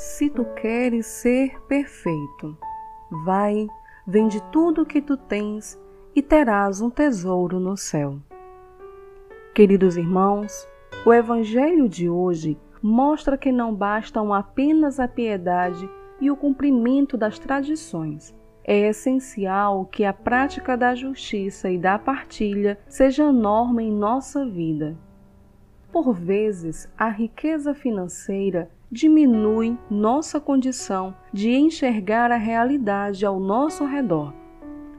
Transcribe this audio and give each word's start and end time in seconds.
se 0.00 0.30
tu 0.30 0.46
queres 0.46 1.04
ser 1.04 1.60
perfeito. 1.68 2.56
Vai, 3.22 3.66
vende 4.06 4.42
tudo 4.50 4.80
o 4.80 4.86
que 4.86 5.02
tu 5.02 5.14
tens 5.14 5.78
e 6.16 6.22
terás 6.22 6.80
um 6.80 6.88
tesouro 6.88 7.60
no 7.60 7.76
céu. 7.76 8.16
Queridos 9.54 9.98
irmãos, 9.98 10.66
o 11.04 11.12
Evangelho 11.12 11.86
de 11.86 12.08
hoje 12.08 12.56
mostra 12.82 13.36
que 13.36 13.52
não 13.52 13.74
bastam 13.74 14.32
apenas 14.32 14.98
a 14.98 15.06
piedade 15.06 15.86
e 16.18 16.30
o 16.30 16.36
cumprimento 16.36 17.18
das 17.18 17.38
tradições. 17.38 18.34
É 18.64 18.88
essencial 18.88 19.84
que 19.84 20.06
a 20.06 20.14
prática 20.14 20.78
da 20.78 20.94
justiça 20.94 21.70
e 21.70 21.76
da 21.76 21.98
partilha 21.98 22.80
seja 22.88 23.30
norma 23.30 23.82
em 23.82 23.92
nossa 23.92 24.46
vida. 24.46 24.96
Por 25.92 26.14
vezes, 26.14 26.90
a 26.96 27.10
riqueza 27.10 27.74
financeira 27.74 28.70
diminui 28.90 29.78
nossa 29.88 30.40
condição 30.40 31.14
de 31.32 31.54
enxergar 31.54 32.32
a 32.32 32.36
realidade 32.36 33.24
ao 33.24 33.38
nosso 33.38 33.84
redor. 33.84 34.34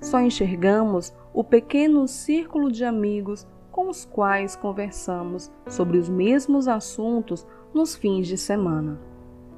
Só 0.00 0.20
enxergamos 0.20 1.14
o 1.32 1.44
pequeno 1.44 2.08
círculo 2.08 2.72
de 2.72 2.84
amigos 2.84 3.46
com 3.70 3.88
os 3.88 4.04
quais 4.04 4.56
conversamos 4.56 5.52
sobre 5.68 5.98
os 5.98 6.08
mesmos 6.08 6.68
assuntos 6.68 7.46
nos 7.74 7.94
fins 7.94 8.26
de 8.26 8.38
semana. 8.38 9.00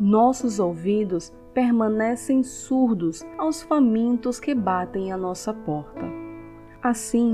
Nossos 0.01 0.59
ouvidos 0.59 1.33
permanecem 1.55 2.43
surdos 2.43 3.25
aos 3.39 3.63
famintos 3.63 4.41
que 4.41 4.55
batem 4.55 5.13
à 5.13 5.17
nossa 5.17 5.55
porta. 5.55 6.05
Assim, 6.83 7.33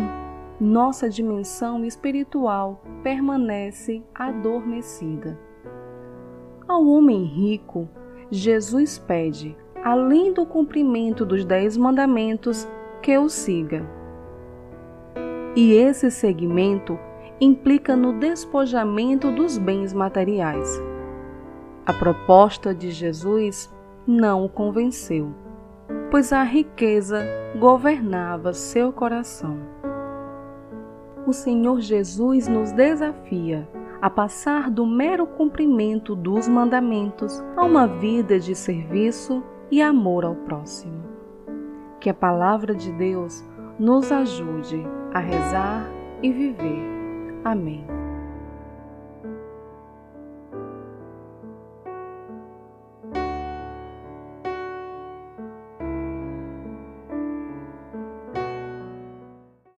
nossa 0.61 1.09
dimensão 1.09 1.85
espiritual 1.85 2.83
permanece 3.03 4.03
adormecida. 4.15 5.39
Ao 6.83 6.89
homem 6.89 7.23
rico, 7.23 7.89
Jesus 8.29 8.99
pede, 8.99 9.57
além 9.85 10.33
do 10.33 10.45
cumprimento 10.45 11.25
dos 11.25 11.45
Dez 11.45 11.77
Mandamentos, 11.77 12.69
que 13.01 13.17
o 13.17 13.29
siga. 13.29 13.89
E 15.55 15.75
esse 15.75 16.11
seguimento 16.11 16.99
implica 17.41 17.95
no 17.95 18.19
despojamento 18.19 19.31
dos 19.31 19.59
bens 19.59 19.93
materiais. 19.95 20.83
A 21.87 21.93
proposta 21.93 22.75
de 22.75 22.91
Jesus 22.91 23.73
não 24.05 24.45
o 24.45 24.49
convenceu, 24.49 25.33
pois 26.11 26.33
a 26.33 26.43
riqueza 26.43 27.25
governava 27.61 28.53
seu 28.53 28.93
coração. 28.93 29.57
O 31.29 31.33
Senhor 31.33 31.81
Jesus 31.81 32.49
nos 32.49 32.73
desafia 32.73 33.69
a 34.03 34.11
passar 34.11 34.69
do 34.69 34.85
mero 34.85 35.25
cumprimento 35.25 36.17
dos 36.17 36.49
mandamentos 36.49 37.41
a 37.57 37.65
uma 37.65 37.87
vida 37.87 38.41
de 38.41 38.53
serviço 38.53 39.45
e 39.71 39.81
amor 39.81 40.25
ao 40.25 40.35
próximo. 40.35 41.05
Que 42.01 42.11
a 42.11 42.15
palavra 42.15 42.75
de 42.75 42.91
Deus 42.91 43.45
nos 43.79 44.11
ajude 44.11 44.85
a 45.15 45.21
rezar 45.21 45.89
e 46.21 46.33
viver. 46.33 46.83
Amém. 47.45 48.02